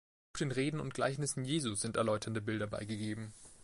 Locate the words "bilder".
2.41-2.65